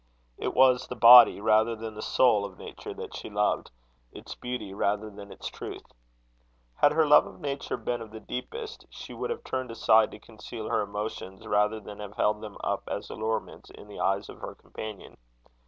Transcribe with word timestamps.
It 0.39 0.55
was 0.55 0.87
the 0.87 0.95
body, 0.95 1.39
rather 1.39 1.75
than 1.75 1.93
the 1.93 2.01
soul, 2.01 2.43
of 2.43 2.57
nature 2.57 2.91
that 2.91 3.15
she 3.15 3.29
loved 3.29 3.69
its 4.11 4.33
beauty 4.33 4.73
rather 4.73 5.11
than 5.11 5.31
its 5.31 5.47
truth. 5.47 5.85
Had 6.77 6.93
her 6.93 7.05
love 7.05 7.27
of 7.27 7.39
nature 7.39 7.77
been 7.77 8.01
of 8.01 8.09
the 8.09 8.19
deepest, 8.19 8.87
she 8.89 9.13
would 9.13 9.29
have 9.29 9.43
turned 9.43 9.69
aside 9.69 10.09
to 10.09 10.17
conceal 10.17 10.69
her 10.69 10.81
emotions 10.81 11.45
rather 11.45 11.79
than 11.79 11.99
have 11.99 12.15
held 12.15 12.41
them 12.41 12.57
up 12.63 12.81
as 12.87 13.11
allurements 13.11 13.69
in 13.69 13.87
the 13.87 13.99
eyes 13.99 14.27
of 14.27 14.39
her 14.39 14.55
companion. 14.55 15.17